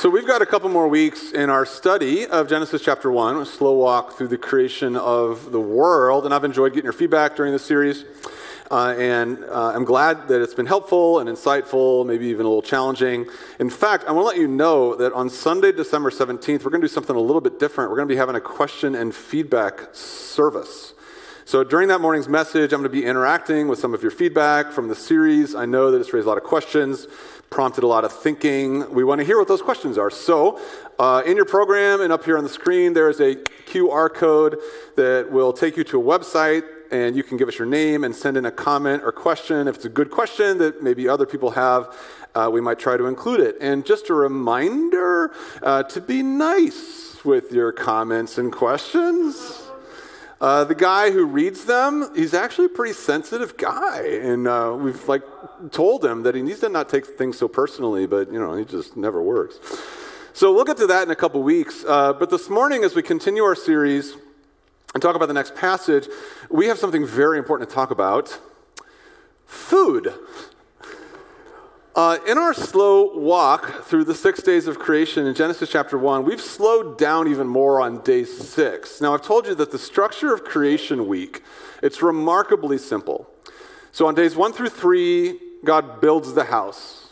[0.00, 3.44] So, we've got a couple more weeks in our study of Genesis chapter 1, a
[3.44, 6.24] slow walk through the creation of the world.
[6.24, 8.06] And I've enjoyed getting your feedback during this series.
[8.70, 12.62] Uh, and uh, I'm glad that it's been helpful and insightful, maybe even a little
[12.62, 13.26] challenging.
[13.58, 16.80] In fact, I want to let you know that on Sunday, December 17th, we're going
[16.80, 17.90] to do something a little bit different.
[17.90, 20.94] We're going to be having a question and feedback service.
[21.50, 24.70] So during that morning's message, I'm going to be interacting with some of your feedback
[24.70, 25.56] from the series.
[25.56, 27.08] I know that it's raised a lot of questions
[27.50, 28.88] prompted a lot of thinking.
[28.94, 30.10] We want to hear what those questions are.
[30.10, 30.60] So,
[31.00, 33.34] uh, in your program and up here on the screen, there is a
[33.66, 34.58] QR code
[34.94, 38.14] that will take you to a website, and you can give us your name and
[38.14, 39.66] send in a comment or question.
[39.66, 41.98] If it's a good question that maybe other people have,
[42.36, 43.56] uh, we might try to include it.
[43.60, 45.32] And just a reminder
[45.64, 49.69] uh, to be nice with your comments and questions.
[50.40, 55.06] Uh, the guy who reads them, he's actually a pretty sensitive guy, and uh, we've
[55.06, 55.22] like
[55.70, 58.64] told him that he needs to not take things so personally, but you know he
[58.64, 59.58] just never works.
[60.32, 61.84] So we'll get to that in a couple weeks.
[61.86, 64.16] Uh, but this morning, as we continue our series
[64.94, 66.08] and talk about the next passage,
[66.48, 68.38] we have something very important to talk about:
[69.44, 70.14] food.
[71.96, 76.24] Uh, in our slow walk through the six days of creation in Genesis chapter 1,
[76.24, 79.00] we've slowed down even more on day six.
[79.00, 81.42] Now, I've told you that the structure of creation week,
[81.82, 83.28] it's remarkably simple.
[83.90, 87.08] So on days one through three, God builds the house.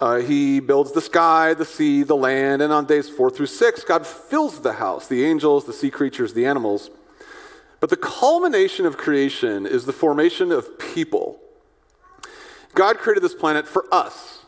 [0.00, 3.82] Uh, he builds the sky, the sea, the land, and on days four through six,
[3.82, 6.90] God fills the house, the angels, the sea creatures, the animals.
[7.80, 11.40] But the culmination of creation is the formation of people.
[12.74, 14.44] God created this planet for us.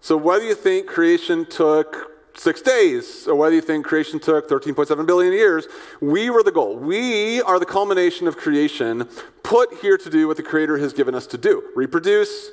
[0.00, 5.06] So whether you think creation took six days, or whether you think creation took 13.7
[5.06, 5.66] billion years,
[6.00, 6.76] we were the goal.
[6.76, 9.08] We are the culmination of creation
[9.42, 12.50] put here to do what the Creator has given us to do reproduce,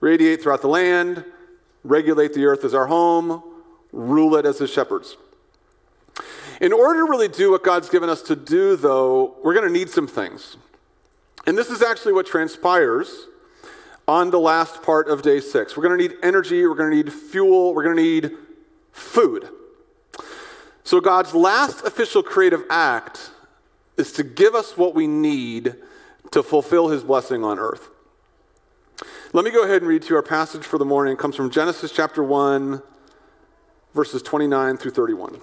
[0.00, 1.24] radiate throughout the land,
[1.82, 3.42] regulate the earth as our home,
[3.92, 5.16] rule it as His shepherds.
[6.60, 9.72] In order to really do what God's given us to do, though, we're going to
[9.72, 10.56] need some things.
[11.46, 13.26] And this is actually what transpires
[14.08, 15.76] on the last part of day six.
[15.76, 18.32] We're going to need energy, we're going to need fuel, we're going to need
[18.90, 19.48] food.
[20.82, 23.30] So, God's last official creative act
[23.98, 25.74] is to give us what we need
[26.30, 27.88] to fulfill his blessing on earth.
[29.34, 31.12] Let me go ahead and read to you our passage for the morning.
[31.12, 32.82] It comes from Genesis chapter 1,
[33.94, 35.38] verses 29 through 31.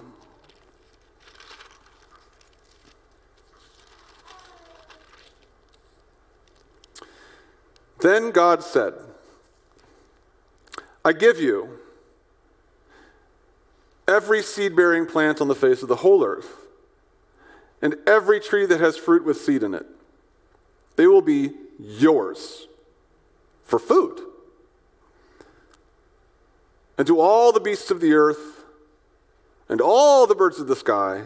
[8.06, 8.94] Then God said,
[11.04, 11.80] I give you
[14.06, 16.68] every seed bearing plant on the face of the whole earth,
[17.82, 19.86] and every tree that has fruit with seed in it.
[20.94, 21.50] They will be
[21.80, 22.68] yours
[23.64, 24.20] for food.
[26.96, 28.62] And to all the beasts of the earth,
[29.68, 31.24] and all the birds of the sky,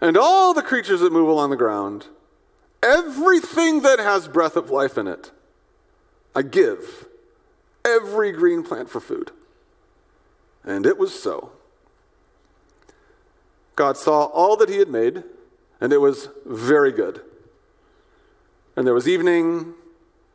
[0.00, 2.06] and all the creatures that move along the ground,
[2.82, 5.30] everything that has breath of life in it
[6.34, 7.06] I give
[7.84, 9.32] every green plant for food.
[10.64, 11.52] And it was so.
[13.76, 15.22] God saw all that he had made,
[15.80, 17.22] and it was very good.
[18.76, 19.74] And there was evening,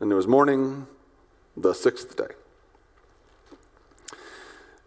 [0.00, 0.86] and there was morning,
[1.56, 2.34] the sixth day.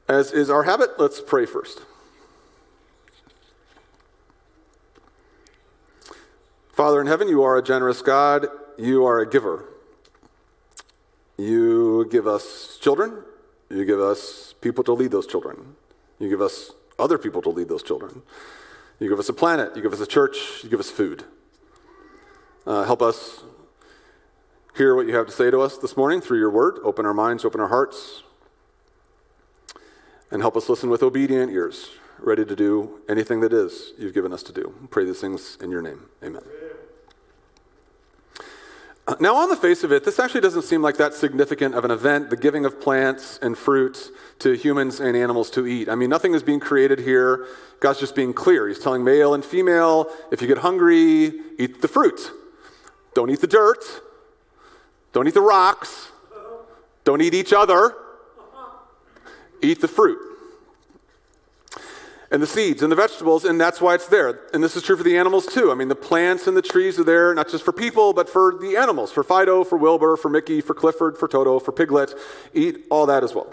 [0.07, 1.81] As is our habit, let's pray first.
[6.73, 8.47] Father in heaven, you are a generous God.
[8.77, 9.65] You are a giver.
[11.39, 13.23] You give us children,
[13.69, 15.77] you give us people to lead those children,
[16.19, 18.23] you give us other people to lead those children.
[18.99, 21.23] You give us a planet, you give us a church, you give us food.
[22.67, 23.43] Uh, help us
[24.75, 26.79] hear what you have to say to us this morning through your word.
[26.83, 28.23] Open our minds, open our hearts,
[30.29, 34.33] and help us listen with obedient ears, ready to do anything that is you've given
[34.33, 34.73] us to do.
[34.89, 36.01] Pray these things in your name.
[36.21, 36.41] Amen.
[39.19, 41.91] Now, on the face of it, this actually doesn't seem like that significant of an
[41.91, 45.89] event, the giving of plants and fruit to humans and animals to eat.
[45.89, 47.47] I mean, nothing is being created here.
[47.79, 48.67] God's just being clear.
[48.67, 52.31] He's telling male and female if you get hungry, eat the fruit.
[53.15, 53.83] Don't eat the dirt.
[55.13, 56.11] Don't eat the rocks.
[57.03, 57.95] Don't eat each other.
[59.61, 60.28] Eat the fruit
[62.31, 64.41] and the seeds and the vegetables, and that's why it's there.
[64.53, 65.71] And this is true for the animals too.
[65.71, 68.55] I mean, the plants and the trees are there not just for people, but for
[68.59, 72.13] the animals for Fido, for Wilbur, for Mickey, for Clifford, for Toto, for Piglet.
[72.53, 73.51] Eat all that as well.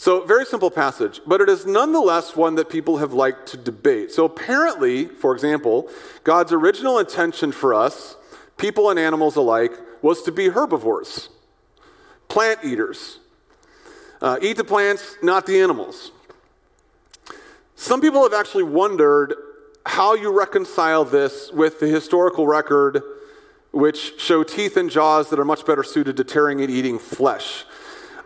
[0.00, 4.12] So, very simple passage, but it is nonetheless one that people have liked to debate.
[4.12, 5.90] So, apparently, for example,
[6.22, 8.14] God's original intention for us,
[8.56, 11.28] people and animals alike, was to be herbivores,
[12.28, 13.18] plant eaters.
[14.22, 16.12] Uh, eat the plants, not the animals.
[17.80, 19.36] Some people have actually wondered
[19.86, 23.04] how you reconcile this with the historical record,
[23.70, 27.64] which show teeth and jaws that are much better suited to tearing and eating flesh.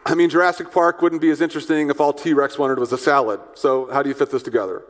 [0.06, 2.98] I mean, Jurassic Park wouldn't be as interesting if all T Rex wanted was a
[2.98, 3.40] salad.
[3.54, 4.84] So, how do you fit this together?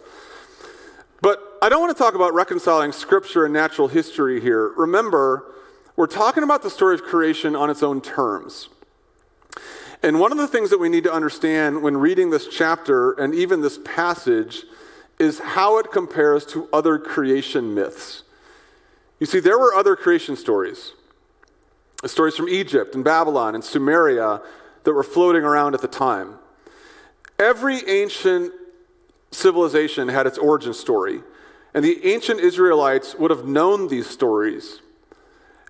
[1.20, 4.69] But I don't want to talk about reconciling scripture and natural history here.
[4.76, 5.44] Remember,
[5.97, 8.69] we're talking about the story of creation on its own terms.
[10.02, 13.34] And one of the things that we need to understand when reading this chapter and
[13.34, 14.64] even this passage
[15.19, 18.25] is how it compares to other creation myths.
[19.20, 20.93] You see, there were other creation stories
[22.04, 24.43] stories from Egypt and Babylon and Sumeria
[24.82, 26.34] that were floating around at the time.
[27.38, 28.52] Every ancient
[29.31, 31.22] civilization had its origin story,
[31.75, 34.81] and the ancient Israelites would have known these stories.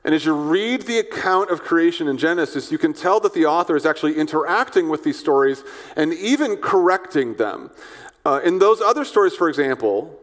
[0.04, 3.46] And as you read the account of creation in Genesis, you can tell that the
[3.46, 5.62] author is actually interacting with these stories
[5.96, 7.70] and even correcting them.
[8.24, 10.18] Uh, in those other stories, for example,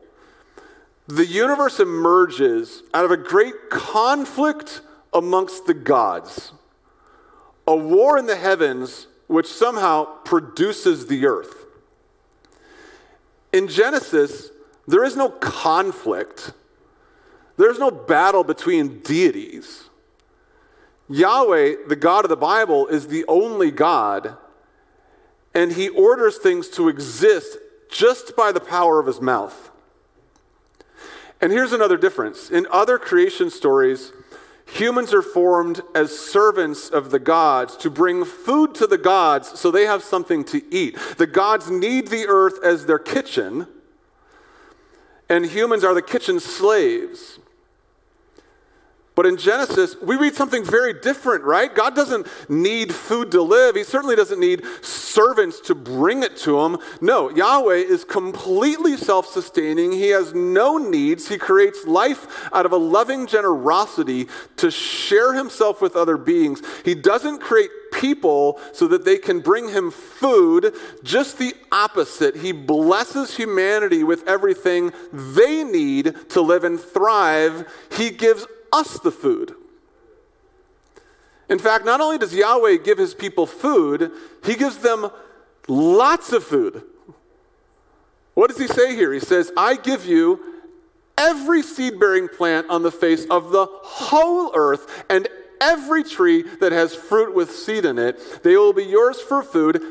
[1.07, 4.81] the universe emerges out of a great conflict
[5.13, 6.51] amongst the gods,
[7.65, 11.65] a war in the heavens which somehow produces the earth.
[13.51, 14.49] In Genesis,
[14.87, 16.51] there is no conflict,
[17.59, 19.89] there's no battle between deities.
[21.09, 24.37] Yahweh, the God of the Bible, is the only God,
[25.53, 27.57] and he orders things to exist
[27.91, 29.71] just by the power of his mouth.
[31.41, 32.49] And here's another difference.
[32.49, 34.13] In other creation stories,
[34.65, 39.69] humans are formed as servants of the gods to bring food to the gods so
[39.69, 40.97] they have something to eat.
[41.17, 43.67] The gods need the earth as their kitchen,
[45.27, 47.39] and humans are the kitchen slaves.
[49.19, 51.75] But in Genesis, we read something very different, right?
[51.75, 53.75] God doesn't need food to live.
[53.75, 56.77] He certainly doesn't need servants to bring it to him.
[57.01, 59.91] No, Yahweh is completely self sustaining.
[59.91, 61.27] He has no needs.
[61.27, 66.61] He creates life out of a loving generosity to share himself with other beings.
[66.85, 70.73] He doesn't create people so that they can bring him food.
[71.03, 72.37] Just the opposite.
[72.37, 77.67] He blesses humanity with everything they need to live and thrive.
[77.91, 79.55] He gives us the food.
[81.49, 84.11] In fact, not only does Yahweh give his people food,
[84.45, 85.09] he gives them
[85.67, 86.83] lots of food.
[88.35, 89.11] What does he say here?
[89.11, 90.39] He says, I give you
[91.17, 95.27] every seed bearing plant on the face of the whole earth and
[95.59, 98.43] every tree that has fruit with seed in it.
[98.43, 99.83] They will be yours for food.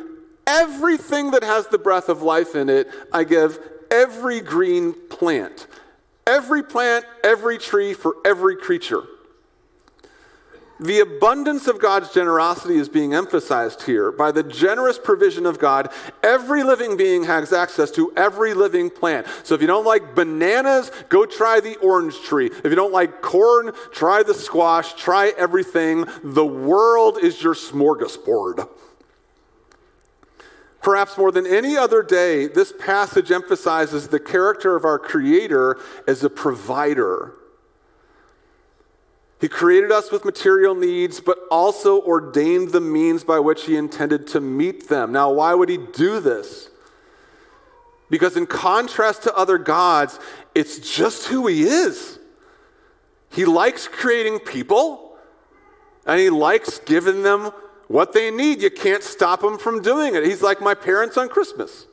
[0.47, 3.59] Everything that has the breath of life in it, I give
[3.91, 5.67] every green plant.
[6.29, 9.03] Every plant, every tree, for every creature.
[10.81, 14.13] The abundance of God's generosity is being emphasized here.
[14.13, 15.91] By the generous provision of God,
[16.23, 19.27] every living being has access to every living plant.
[19.43, 22.47] So if you don't like bananas, go try the orange tree.
[22.47, 26.05] If you don't like corn, try the squash, try everything.
[26.23, 28.69] The world is your smorgasbord.
[30.89, 36.25] Perhaps more than any other day, this passage emphasizes the character of our Creator as
[36.25, 37.35] a provider.
[39.39, 44.27] He created us with material needs, but also ordained the means by which He intended
[44.29, 45.13] to meet them.
[45.13, 46.71] Now, why would He do this?
[48.09, 50.19] Because, in contrast to other gods,
[50.55, 52.19] it's just who He is.
[53.31, 55.19] He likes creating people,
[56.07, 57.51] and He likes giving them
[57.89, 60.25] what they need, you can't stop them from doing it.
[60.25, 61.87] He's like my parents on Christmas.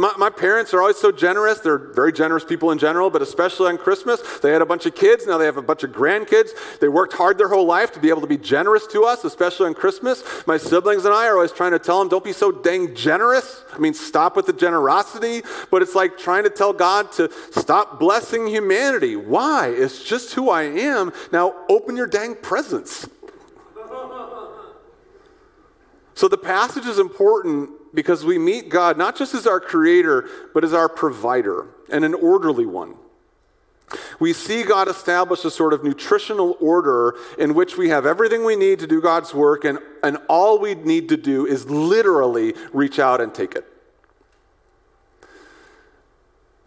[0.00, 1.58] My, my, parents are always so generous.
[1.58, 4.20] They're very generous people in general, but especially on Christmas.
[4.38, 5.26] They had a bunch of kids.
[5.26, 6.50] Now they have a bunch of grandkids.
[6.78, 9.66] They worked hard their whole life to be able to be generous to us, especially
[9.66, 10.22] on Christmas.
[10.46, 13.64] My siblings and I are always trying to tell them, don't be so dang generous.
[13.74, 15.42] I mean, stop with the generosity.
[15.68, 19.16] But it's like trying to tell God to stop blessing humanity.
[19.16, 19.66] Why?
[19.66, 21.12] It's just who I am.
[21.32, 23.08] Now open your dang presents.
[26.18, 30.64] So the passage is important because we meet God not just as our creator, but
[30.64, 32.96] as our provider and an orderly one.
[34.18, 38.56] We see God establish a sort of nutritional order in which we have everything we
[38.56, 42.98] need to do God's work, and, and all we need to do is literally reach
[42.98, 43.64] out and take it.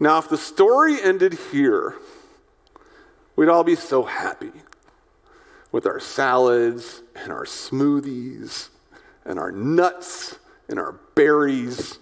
[0.00, 1.96] Now, if the story ended here,
[3.36, 4.52] we'd all be so happy
[5.70, 8.70] with our salads and our smoothies
[9.24, 10.38] and our nuts
[10.68, 11.98] and our berries.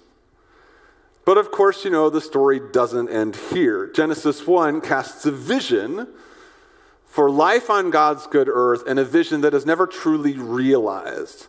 [1.25, 3.87] But of course, you know, the story doesn't end here.
[3.87, 6.09] Genesis 1 casts a vision
[7.07, 11.49] for life on God's good earth and a vision that is never truly realized.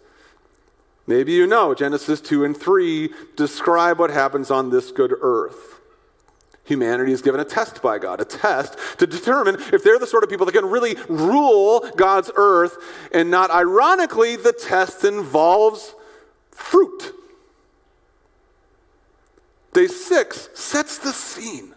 [1.08, 5.71] Maybe you know Genesis 2 and 3 describe what happens on this good earth.
[6.64, 10.24] Humanity is given a test by God, a test to determine if they're the sort
[10.24, 12.78] of people that can really rule God's earth.
[13.12, 15.96] And not ironically, the test involves
[16.52, 17.14] fruit.
[19.74, 21.74] Day six sets the scene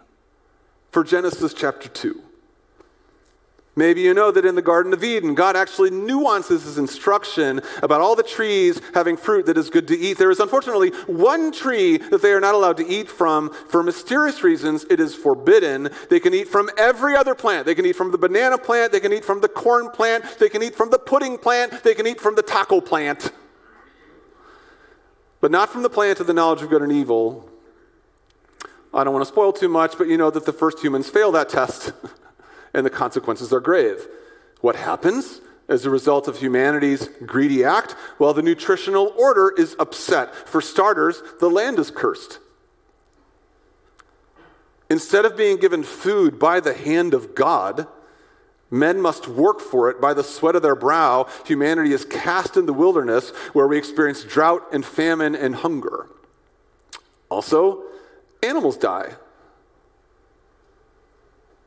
[0.90, 2.23] for Genesis chapter 2.
[3.76, 8.00] Maybe you know that in the Garden of Eden, God actually nuances his instruction about
[8.00, 10.16] all the trees having fruit that is good to eat.
[10.16, 13.52] There is unfortunately one tree that they are not allowed to eat from.
[13.68, 15.90] For mysterious reasons, it is forbidden.
[16.08, 17.66] They can eat from every other plant.
[17.66, 20.48] They can eat from the banana plant, they can eat from the corn plant, they
[20.48, 23.32] can eat from the pudding plant, they can eat from the taco plant.
[25.40, 27.50] But not from the plant of the knowledge of good and evil.
[28.94, 31.32] I don't want to spoil too much, but you know that the first humans fail
[31.32, 31.92] that test.
[32.74, 34.06] and the consequences are grave.
[34.60, 37.94] What happens as a result of humanity's greedy act?
[38.18, 40.34] Well, the nutritional order is upset.
[40.34, 42.38] For starters, the land is cursed.
[44.90, 47.86] Instead of being given food by the hand of God,
[48.70, 51.26] men must work for it by the sweat of their brow.
[51.46, 56.08] Humanity is cast in the wilderness where we experience drought and famine and hunger.
[57.30, 57.82] Also,
[58.42, 59.14] animals die.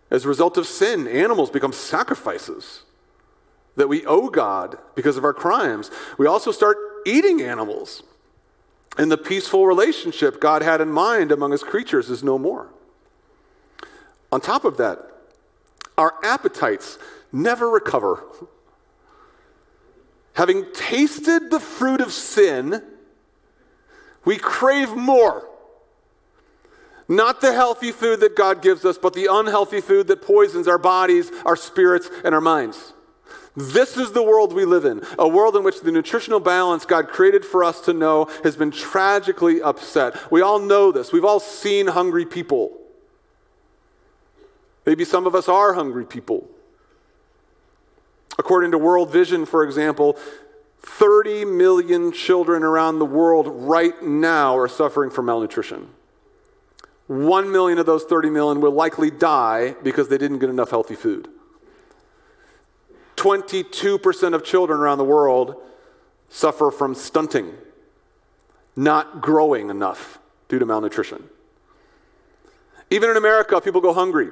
[0.09, 2.83] As a result of sin, animals become sacrifices
[3.75, 5.91] that we owe God because of our crimes.
[6.17, 8.03] We also start eating animals.
[8.97, 12.69] And the peaceful relationship God had in mind among his creatures is no more.
[14.31, 14.99] On top of that,
[15.97, 16.97] our appetites
[17.31, 18.23] never recover.
[20.33, 22.83] Having tasted the fruit of sin,
[24.25, 25.47] we crave more.
[27.07, 30.77] Not the healthy food that God gives us, but the unhealthy food that poisons our
[30.77, 32.93] bodies, our spirits, and our minds.
[33.55, 37.07] This is the world we live in, a world in which the nutritional balance God
[37.07, 40.31] created for us to know has been tragically upset.
[40.31, 41.11] We all know this.
[41.11, 42.77] We've all seen hungry people.
[44.85, 46.47] Maybe some of us are hungry people.
[48.37, 50.17] According to World Vision, for example,
[50.81, 55.89] 30 million children around the world right now are suffering from malnutrition.
[57.07, 60.95] 1 million of those 30 million will likely die because they didn't get enough healthy
[60.95, 61.29] food.
[63.15, 65.55] 22% of children around the world
[66.29, 67.53] suffer from stunting,
[68.75, 71.23] not growing enough due to malnutrition.
[72.89, 74.29] Even in America, people go hungry.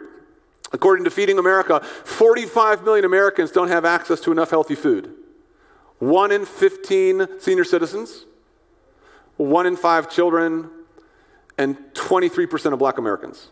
[0.72, 5.14] According to Feeding America, 45 million Americans don't have access to enough healthy food.
[6.00, 8.26] One in 15 senior citizens,
[9.38, 10.70] one in five children
[11.58, 13.50] and 23% of black Americans.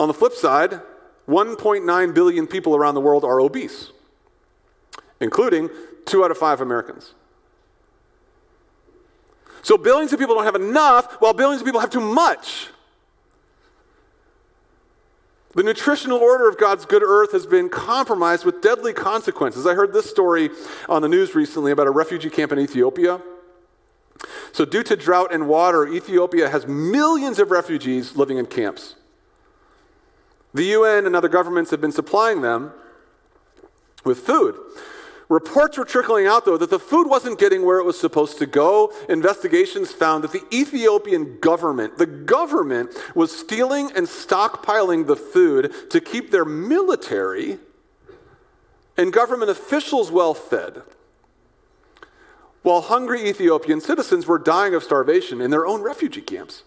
[0.00, 0.80] On the flip side,
[1.28, 3.90] 1.9 billion people around the world are obese,
[5.20, 5.70] including
[6.04, 7.14] two out of five Americans.
[9.62, 12.68] So billions of people don't have enough, while billions of people have too much.
[15.54, 19.66] The nutritional order of God's good earth has been compromised with deadly consequences.
[19.66, 20.50] I heard this story
[20.88, 23.20] on the news recently about a refugee camp in Ethiopia
[24.52, 28.96] so, due to drought and water, Ethiopia has millions of refugees living in camps.
[30.52, 32.72] The UN and other governments have been supplying them
[34.04, 34.58] with food.
[35.30, 38.46] Reports were trickling out, though, that the food wasn't getting where it was supposed to
[38.46, 38.92] go.
[39.08, 46.02] Investigations found that the Ethiopian government, the government, was stealing and stockpiling the food to
[46.02, 47.58] keep their military
[48.98, 50.82] and government officials well fed
[52.62, 56.62] while hungry Ethiopian citizens were dying of starvation in their own refugee camps.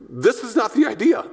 [0.00, 1.26] This is not the idea.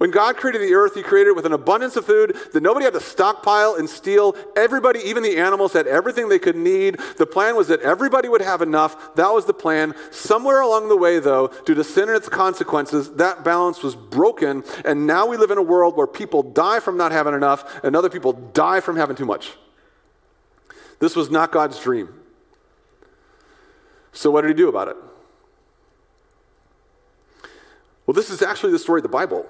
[0.00, 2.84] When God created the earth, He created it with an abundance of food that nobody
[2.84, 4.34] had to stockpile and steal.
[4.56, 6.98] Everybody, even the animals, had everything they could need.
[7.18, 9.14] The plan was that everybody would have enough.
[9.16, 9.94] That was the plan.
[10.10, 14.64] Somewhere along the way, though, due to sin and its consequences, that balance was broken.
[14.86, 17.94] And now we live in a world where people die from not having enough, and
[17.94, 19.52] other people die from having too much.
[21.00, 22.08] This was not God's dream.
[24.12, 24.96] So, what did he do about it?
[28.06, 29.46] Well, this is actually the story of the Bible.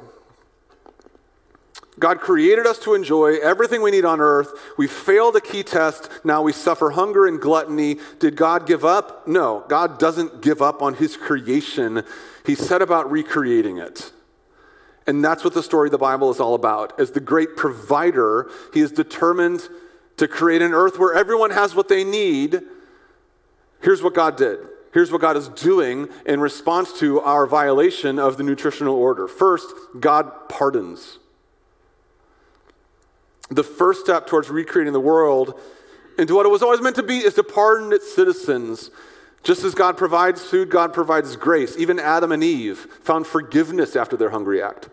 [1.99, 4.53] God created us to enjoy everything we need on earth.
[4.79, 6.09] We failed a key test.
[6.25, 7.99] Now we suffer hunger and gluttony.
[8.19, 9.29] Did God give up?
[9.29, 12.03] No, God doesn't give up on his creation.
[12.47, 14.13] He set about recreating it.
[15.07, 16.99] And that's what the story of the Bible is all about.
[16.99, 19.69] As the great provider, he is determined
[20.21, 22.61] to create an earth where everyone has what they need,
[23.83, 24.59] here's what God did.
[24.93, 29.29] Here's what God is doing in response to our violation of the nutritional order.
[29.29, 29.67] First,
[29.99, 31.19] God pardons.
[33.51, 35.59] the first step towards recreating the world
[36.19, 38.91] into what it was always meant to be is to pardon its citizens.
[39.43, 41.77] Just as God provides food, God provides grace.
[41.77, 44.89] Even Adam and Eve found forgiveness after their hungry act.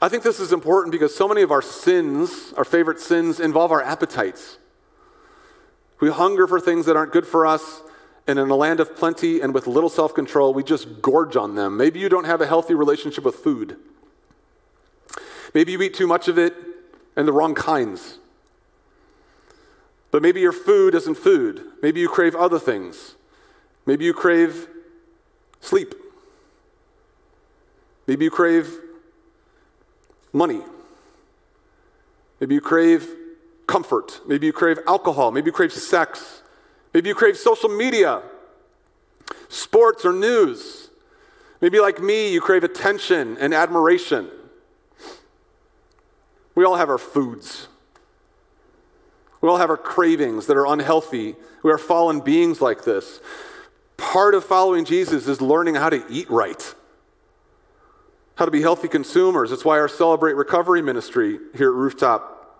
[0.00, 3.72] I think this is important because so many of our sins, our favorite sins, involve
[3.72, 4.58] our appetites.
[6.00, 7.82] We hunger for things that aren't good for us,
[8.26, 11.54] and in a land of plenty and with little self control, we just gorge on
[11.54, 11.76] them.
[11.76, 13.76] Maybe you don't have a healthy relationship with food.
[15.54, 16.54] Maybe you eat too much of it
[17.16, 18.18] and the wrong kinds.
[20.10, 21.62] But maybe your food isn't food.
[21.82, 23.14] Maybe you crave other things.
[23.86, 24.68] Maybe you crave
[25.60, 25.94] sleep.
[28.06, 28.78] Maybe you crave
[30.32, 30.60] money.
[32.40, 33.08] Maybe you crave
[33.66, 34.20] comfort.
[34.26, 35.30] Maybe you crave alcohol.
[35.30, 36.42] Maybe you crave sex.
[36.92, 38.22] Maybe you crave social media,
[39.48, 40.90] sports, or news.
[41.60, 44.28] Maybe, like me, you crave attention and admiration.
[46.54, 47.68] We all have our foods.
[49.40, 51.36] We all have our cravings that are unhealthy.
[51.62, 53.20] We are fallen beings like this.
[53.96, 56.74] Part of following Jesus is learning how to eat right,
[58.42, 59.50] how to be healthy consumers.
[59.50, 62.58] That's why our Celebrate Recovery ministry here at Rooftop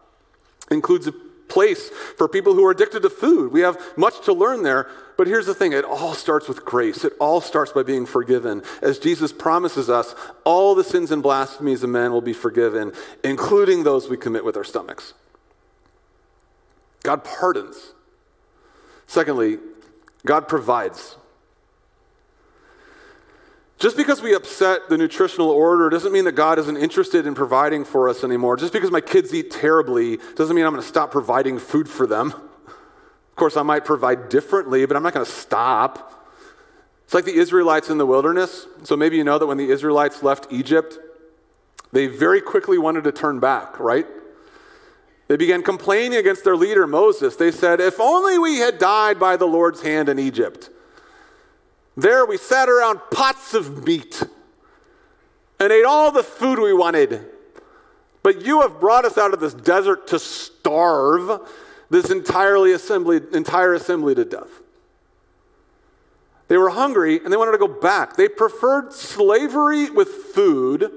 [0.71, 1.13] includes a
[1.49, 3.51] place for people who are addicted to food.
[3.51, 7.05] We have much to learn there, but here's the thing it all starts with grace.
[7.05, 8.63] It all starts by being forgiven.
[8.81, 12.93] As Jesus promises us, all the sins and blasphemies of men will be forgiven,
[13.25, 15.15] including those we commit with our stomachs.
[17.03, 17.93] God pardons.
[19.09, 19.59] Secondly,
[20.25, 21.17] God provides.
[23.83, 27.85] Just because we upset the nutritional order doesn't mean that God isn't interested in providing
[27.85, 28.57] for us anymore.
[28.57, 32.07] Just because my kids eat terribly doesn't mean I'm going to stop providing food for
[32.07, 32.29] them.
[32.31, 36.29] Of course, I might provide differently, but I'm not going to stop.
[37.03, 38.69] It's like the Israelites in the wilderness.
[38.85, 40.97] So maybe you know that when the Israelites left Egypt,
[41.91, 44.07] they very quickly wanted to turn back, right?
[45.27, 47.35] They began complaining against their leader, Moses.
[47.35, 50.71] They said, If only we had died by the Lord's hand in Egypt.
[51.97, 54.23] There we sat around pots of meat
[55.61, 57.27] and ate all the food we wanted.
[58.23, 61.41] But you have brought us out of this desert to starve
[61.91, 64.49] this entirely assembly, entire assembly to death.
[66.49, 68.17] They were hungry and they wanted to go back.
[68.17, 70.91] They preferred slavery with food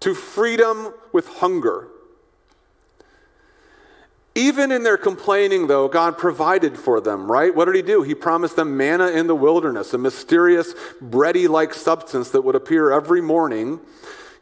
[0.00, 1.88] to freedom with hunger.
[4.36, 7.54] Even in their complaining, though, God provided for them, right?
[7.54, 8.02] What did He do?
[8.02, 12.92] He promised them manna in the wilderness, a mysterious, bready like substance that would appear
[12.92, 13.80] every morning.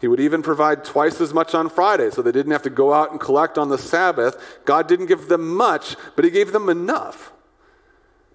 [0.01, 2.93] He would even provide twice as much on Friday, so they didn't have to go
[2.93, 4.37] out and collect on the Sabbath.
[4.65, 7.33] God didn't give them much, but He gave them enough.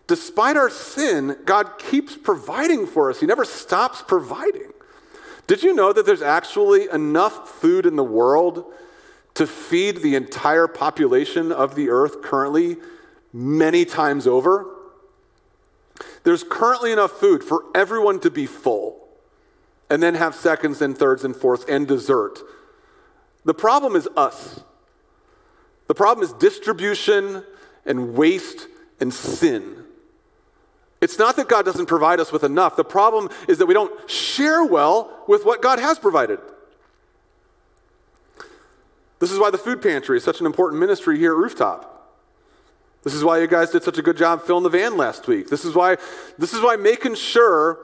[0.07, 4.71] Despite our sin, God keeps providing for us, He never stops providing.
[5.45, 8.71] Did you know that there's actually enough food in the world
[9.39, 12.75] to feed the entire population of the earth currently
[13.31, 14.65] many times over.
[16.25, 19.07] There's currently enough food for everyone to be full
[19.89, 22.39] and then have seconds and thirds and fourths and dessert.
[23.45, 24.59] The problem is us.
[25.87, 27.45] The problem is distribution
[27.85, 28.67] and waste
[28.99, 29.85] and sin.
[30.99, 32.75] It's not that God doesn't provide us with enough.
[32.75, 36.39] The problem is that we don't share well with what God has provided.
[39.19, 41.95] This is why the food pantry is such an important ministry here at Rooftop.
[43.03, 45.49] This is why you guys did such a good job filling the van last week.
[45.49, 45.97] This is why,
[46.37, 47.79] this is why making sure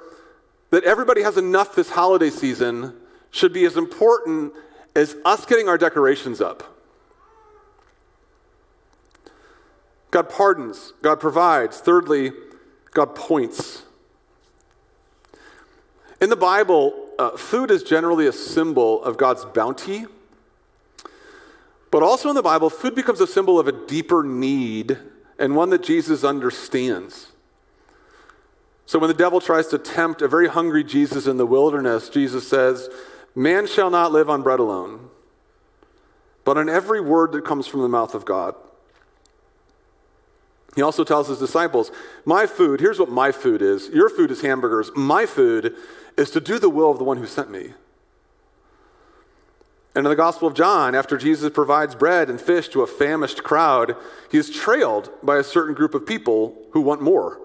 [0.72, 2.94] that everybody has enough this holiday season
[3.32, 4.54] should be as important
[4.96, 6.64] as us getting our decorations up.
[10.12, 11.80] God pardons, God provides.
[11.80, 12.32] Thirdly,
[12.94, 13.84] God points.
[16.22, 20.06] In the Bible, uh, food is generally a symbol of God's bounty
[21.96, 24.98] but also in the Bible, food becomes a symbol of a deeper need
[25.40, 27.32] and one that Jesus understands.
[28.86, 32.46] So when the devil tries to tempt a very hungry Jesus in the wilderness, Jesus
[32.50, 32.90] says,
[33.34, 35.10] Man shall not live on bread alone,
[36.44, 38.56] but on every word that comes from the mouth of God.
[40.76, 41.94] He also tells his disciples,
[42.26, 43.88] My food, here's what my food is.
[43.88, 44.92] Your food is hamburgers.
[44.98, 45.74] My food
[46.18, 47.70] is to do the will of the one who sent me.
[49.96, 53.44] And in the Gospel of John, after Jesus provides bread and fish to a famished
[53.44, 53.96] crowd,
[54.30, 57.40] he is trailed by a certain group of people who want more.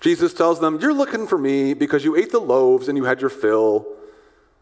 [0.00, 3.20] Jesus tells them, You're looking for me because you ate the loaves and you had
[3.20, 3.86] your fill.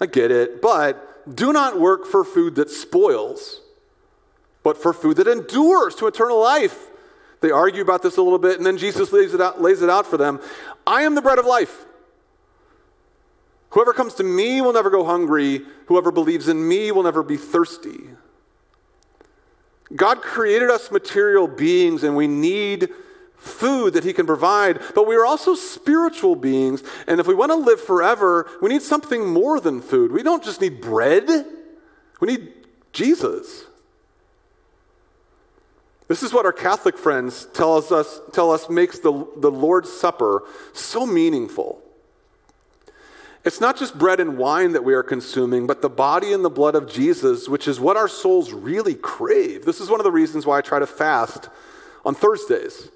[0.00, 3.60] I get it, but do not work for food that spoils,
[4.64, 6.90] but for food that endures to eternal life.
[7.40, 9.90] They argue about this a little bit, and then Jesus lays it out, lays it
[9.90, 10.40] out for them.
[10.86, 11.86] I am the bread of life.
[13.74, 15.62] Whoever comes to me will never go hungry.
[15.86, 18.08] Whoever believes in me will never be thirsty.
[19.94, 22.88] God created us material beings and we need
[23.36, 26.84] food that He can provide, but we are also spiritual beings.
[27.08, 30.12] And if we want to live forever, we need something more than food.
[30.12, 31.28] We don't just need bread,
[32.20, 32.52] we need
[32.92, 33.64] Jesus.
[36.06, 40.44] This is what our Catholic friends tell us, tell us makes the, the Lord's Supper
[40.72, 41.83] so meaningful.
[43.44, 46.50] It's not just bread and wine that we are consuming, but the body and the
[46.50, 49.66] blood of Jesus, which is what our souls really crave.
[49.66, 51.50] This is one of the reasons why I try to fast
[52.06, 52.88] on Thursdays.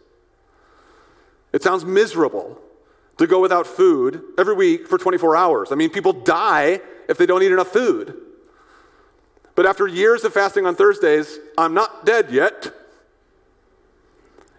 [1.52, 2.58] It sounds miserable
[3.18, 5.70] to go without food every week for 24 hours.
[5.70, 8.14] I mean, people die if they don't eat enough food.
[9.54, 12.72] But after years of fasting on Thursdays, I'm not dead yet.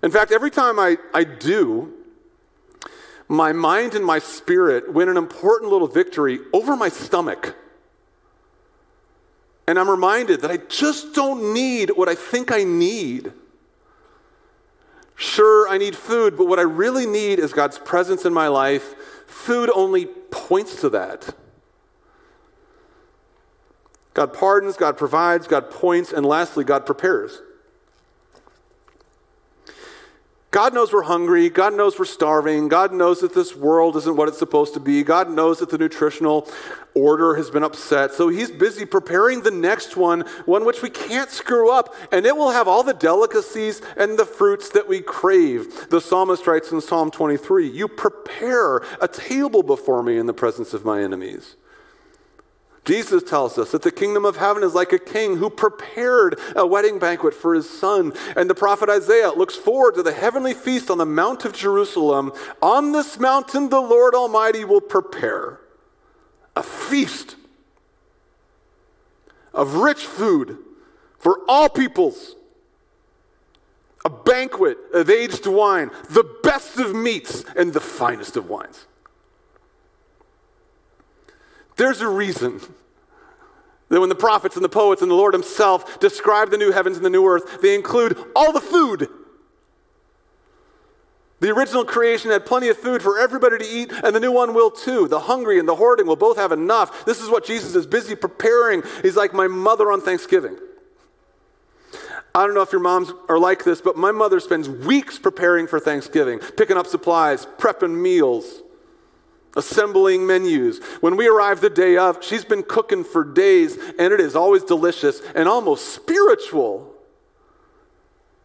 [0.03, 1.93] In fact, every time I, I do,
[3.29, 7.55] my mind and my spirit win an important little victory over my stomach.
[9.67, 13.31] And I'm reminded that I just don't need what I think I need.
[15.15, 18.95] Sure, I need food, but what I really need is God's presence in my life.
[19.27, 21.35] Food only points to that.
[24.15, 27.43] God pardons, God provides, God points, and lastly, God prepares.
[30.51, 31.47] God knows we're hungry.
[31.49, 32.69] God knows we're starving.
[32.69, 35.03] God knows that this world isn't what it's supposed to be.
[35.03, 36.47] God knows that the nutritional
[36.95, 38.13] order has been upset.
[38.13, 42.35] So he's busy preparing the next one, one which we can't screw up, and it
[42.35, 45.87] will have all the delicacies and the fruits that we crave.
[45.89, 50.73] The psalmist writes in Psalm 23 You prepare a table before me in the presence
[50.73, 51.57] of my enemies.
[52.85, 56.65] Jesus tells us that the kingdom of heaven is like a king who prepared a
[56.65, 58.13] wedding banquet for his son.
[58.35, 62.31] And the prophet Isaiah looks forward to the heavenly feast on the Mount of Jerusalem.
[62.61, 65.59] On this mountain, the Lord Almighty will prepare
[66.55, 67.35] a feast
[69.53, 70.57] of rich food
[71.17, 72.35] for all peoples,
[74.05, 78.87] a banquet of aged wine, the best of meats, and the finest of wines.
[81.79, 82.59] There's a reason
[83.87, 86.97] that when the prophets and the poets and the Lord Himself describe the new heavens
[86.97, 89.07] and the new earth, they include all the food.
[91.39, 94.53] The original creation had plenty of food for everybody to eat, and the new one
[94.53, 95.07] will too.
[95.07, 97.05] The hungry and the hoarding will both have enough.
[97.05, 98.83] This is what Jesus is busy preparing.
[99.01, 100.57] He's like my mother on Thanksgiving.
[102.35, 105.65] I don't know if your moms are like this, but my mother spends weeks preparing
[105.65, 108.63] for Thanksgiving, picking up supplies, prepping meals
[109.59, 110.79] assembling menus.
[111.01, 114.63] When we arrive the day of, she's been cooking for days, and it is always
[114.63, 116.91] delicious and almost spiritual.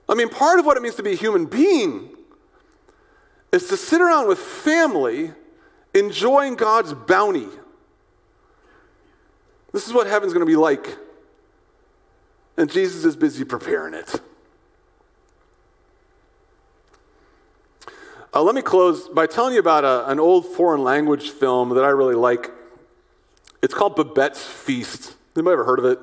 [0.09, 2.11] I mean, part of what it means to be a human being
[3.53, 5.33] is to sit around with family
[5.95, 7.49] enjoying God's bounty.
[9.73, 10.99] This is what heaven's going to be like.
[12.57, 14.21] And Jesus is busy preparing it.
[18.35, 21.85] Uh, let me close by telling you about a, an old foreign language film that
[21.85, 22.51] I really like.
[23.63, 25.15] It's called Babette's Feast.
[25.37, 26.01] Anybody ever heard of it?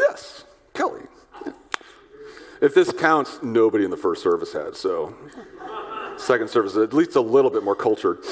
[0.00, 1.02] Yes, Kelly.
[2.60, 5.14] If this counts, nobody in the first service had, so
[6.16, 8.24] second service at least a little bit more cultured.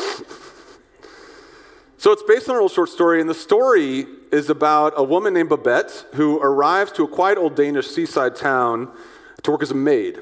[1.97, 5.33] So it's based on an old short story, and the story is about a woman
[5.33, 8.91] named Babette who arrives to a quiet old Danish seaside town
[9.45, 10.19] to work as a maid.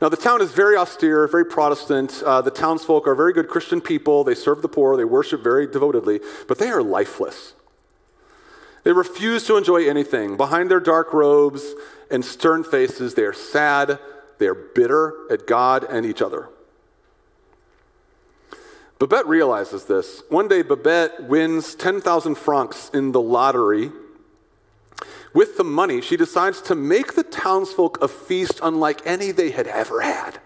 [0.00, 2.22] Now, the town is very austere, very Protestant.
[2.24, 4.24] Uh, the townsfolk are very good Christian people.
[4.24, 7.54] They serve the poor, they worship very devotedly, but they are lifeless.
[8.82, 10.38] They refuse to enjoy anything.
[10.38, 11.74] Behind their dark robes
[12.10, 13.98] and stern faces, they are sad,
[14.38, 16.48] they are bitter at God and each other.
[18.98, 20.22] Babette realizes this.
[20.30, 23.92] One day, Babette wins 10,000 francs in the lottery
[25.32, 29.66] with the money, she decides to make the townsfolk a feast unlike any they had
[29.66, 30.40] ever had.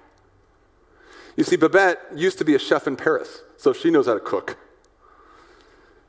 [1.37, 4.21] You see, Babette used to be a chef in Paris, so she knows how to
[4.21, 4.59] cook.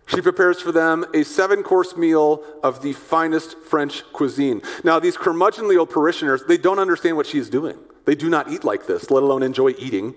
[0.07, 4.61] She prepares for them a seven course meal of the finest French cuisine.
[4.83, 7.77] Now, these curmudgeonly old parishioners, they don't understand what she's doing.
[8.05, 10.13] They do not eat like this, let alone enjoy eating.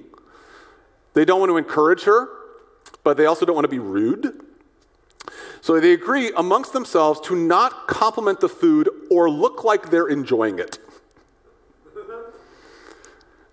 [1.14, 2.28] They don't want to encourage her,
[3.02, 4.44] but they also don't want to be rude.
[5.60, 10.58] So they agree amongst themselves to not compliment the food or look like they're enjoying
[10.58, 10.78] it.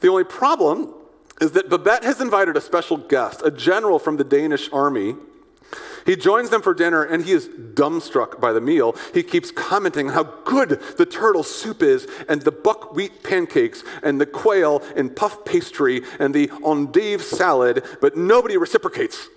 [0.01, 0.93] The only problem
[1.41, 5.15] is that Babette has invited a special guest, a general from the Danish army.
[6.05, 8.95] He joins them for dinner and he is dumbstruck by the meal.
[9.13, 14.27] He keeps commenting how good the turtle soup is, and the buckwheat pancakes, and the
[14.27, 19.27] quail and puff pastry, and the endive salad, but nobody reciprocates.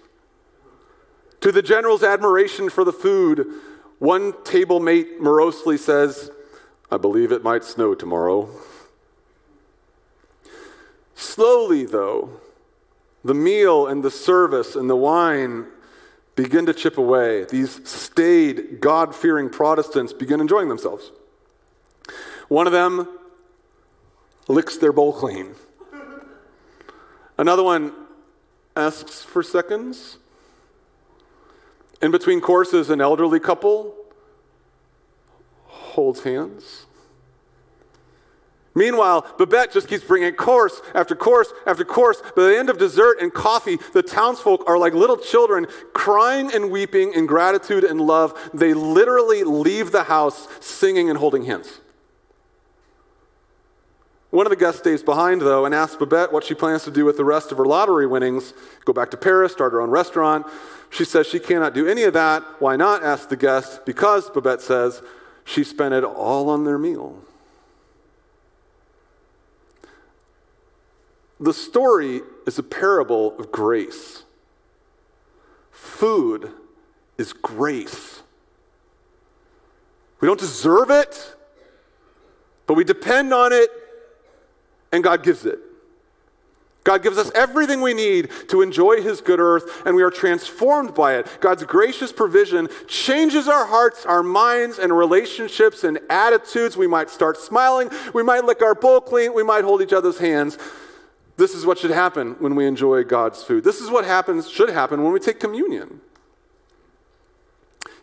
[1.41, 3.47] To the general's admiration for the food,
[3.99, 6.31] one table mate morosely says,
[6.91, 8.49] I believe it might snow tomorrow.
[11.15, 12.41] Slowly, though,
[13.25, 15.67] the meal and the service and the wine
[16.35, 17.45] begin to chip away.
[17.45, 21.11] These staid, God fearing Protestants begin enjoying themselves.
[22.47, 23.09] One of them
[24.47, 25.55] licks their bowl clean.
[27.37, 27.93] Another one
[28.77, 30.19] asks for seconds.
[32.01, 33.95] In between courses, an elderly couple
[35.67, 36.87] holds hands.
[38.75, 42.23] Meanwhile, Babette just keeps bringing course after course after course.
[42.37, 46.71] By the end of dessert and coffee, the townsfolk are like little children, crying and
[46.71, 48.39] weeping in gratitude and love.
[48.55, 51.81] They literally leave the house singing and holding hands.
[54.31, 57.05] One of the guests stays behind, though, and asks Babette what she plans to do
[57.07, 58.53] with the rest of her lottery winnings
[58.85, 60.47] go back to Paris, start her own restaurant.
[60.91, 62.43] She says she cannot do any of that.
[62.59, 63.03] Why not?
[63.03, 63.87] asks the guest.
[63.87, 65.03] Because, Babette says,
[65.45, 67.23] she spent it all on their meal.
[71.41, 74.25] The story is a parable of grace.
[75.71, 76.51] Food
[77.17, 78.23] is grace.
[80.21, 81.37] We don't deserve it,
[82.67, 83.71] but we depend on it,
[84.93, 85.59] and God gives it.
[86.85, 90.95] God gives us everything we need to enjoy His good earth, and we are transformed
[90.95, 91.39] by it.
[91.41, 96.79] God's gracious provision changes our hearts, our minds, and relationships and attitudes.
[96.79, 100.19] We might start smiling, we might lick our bowl clean, we might hold each other's
[100.19, 100.57] hands.
[101.37, 103.65] This is what should happen when we enjoy God's food.
[103.65, 106.01] This is what happens, should happen when we take communion.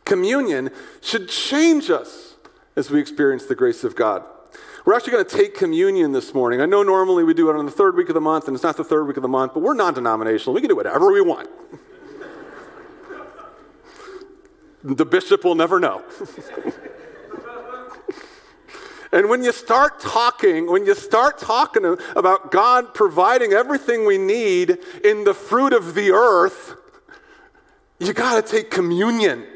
[0.05, 0.69] Communion
[1.01, 2.35] should change us
[2.75, 4.23] as we experience the grace of God.
[4.85, 6.61] We're actually going to take communion this morning.
[6.61, 8.63] I know normally we do it on the third week of the month, and it's
[8.63, 10.53] not the third week of the month, but we're non denominational.
[10.53, 11.49] We can do whatever we want.
[14.83, 16.03] the bishop will never know.
[19.11, 21.85] And when you start talking, when you start talking
[22.17, 26.75] about God providing everything we need in the fruit of the earth,
[27.97, 29.47] you got to take communion.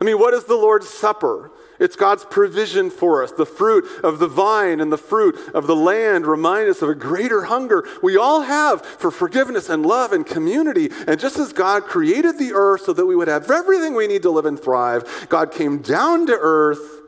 [0.00, 1.50] I mean, what is the Lord's Supper?
[1.80, 3.32] It's God's provision for us.
[3.32, 6.94] The fruit of the vine and the fruit of the land remind us of a
[6.94, 10.90] greater hunger we all have for forgiveness and love and community.
[11.08, 14.20] And just as God created the earth so that we would have everything we need
[14.22, 17.00] to live and thrive, God came down to earth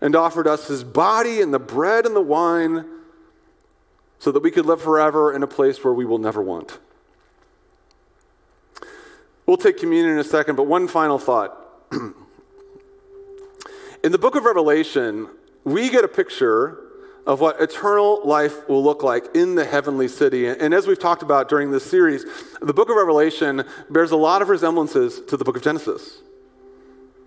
[0.00, 2.84] and offered us his body and the bread and the wine
[4.20, 6.78] so that we could live forever in a place where we will never want.
[9.46, 11.60] We'll take communion in a second, but one final thought.
[14.06, 15.26] in the book of Revelation,
[15.64, 16.78] we get a picture
[17.26, 20.46] of what eternal life will look like in the heavenly city.
[20.46, 22.24] And as we've talked about during this series,
[22.62, 26.22] the book of Revelation bears a lot of resemblances to the book of Genesis.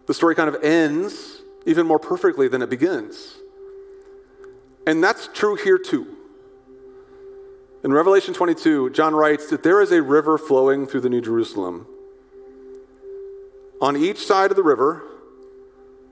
[0.08, 3.36] The story kind of ends even more perfectly than it begins.
[4.88, 6.08] And that's true here too.
[7.84, 11.88] In Revelation 22, John writes that there is a river flowing through the New Jerusalem.
[13.82, 15.04] On each side of the river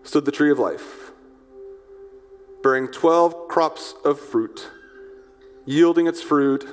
[0.07, 1.11] stood the tree of life,
[2.63, 4.71] bearing 12 crops of fruit,
[5.65, 6.65] yielding its fruit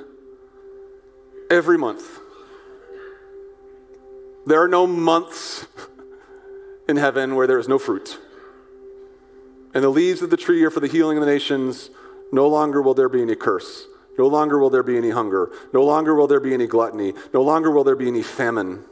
[1.51, 2.19] every month.
[4.45, 5.67] There are no months
[6.87, 8.17] in heaven where there is no fruit.
[9.73, 11.89] And the leaves of the tree are for the healing of the nations.
[12.31, 13.85] No longer will there be any curse.
[14.17, 15.51] No longer will there be any hunger.
[15.73, 17.13] No longer will there be any gluttony.
[17.33, 18.85] No longer will there be any famine.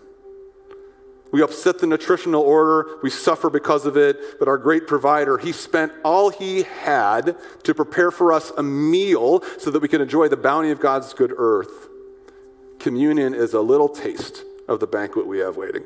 [1.34, 3.00] We upset the nutritional order.
[3.02, 4.38] We suffer because of it.
[4.38, 9.44] But our great provider, he spent all he had to prepare for us a meal
[9.58, 11.90] so that we can enjoy the bounty of God's good earth.
[12.78, 15.84] Communion is a little taste of the banquet we have waiting.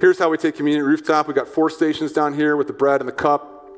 [0.00, 1.26] Here's how we take communion rooftop.
[1.26, 3.68] We've got four stations down here with the bread and the cup.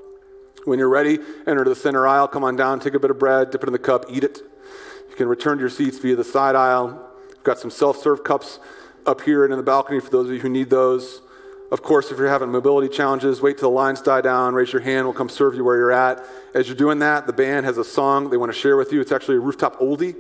[0.64, 3.51] When you're ready, enter the center aisle, come on down, take a bit of bread,
[3.51, 4.38] dip it in the cup, eat it.
[5.09, 7.11] You can return to your seats via the side aisle.
[7.27, 8.61] We've got some self serve cups
[9.07, 11.23] up here and in the balcony for those of you who need those.
[11.71, 14.83] Of course, if you're having mobility challenges, wait till the lines die down, raise your
[14.83, 16.25] hand, we'll come serve you where you're at.
[16.53, 19.01] As you're doing that, the band has a song they want to share with you.
[19.01, 20.17] It's actually a rooftop oldie,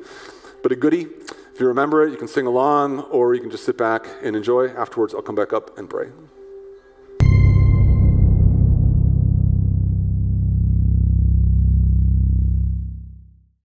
[0.62, 1.08] but a goodie.
[1.52, 4.36] If you remember it, you can sing along or you can just sit back and
[4.36, 4.68] enjoy.
[4.68, 6.10] Afterwards, I'll come back up and pray.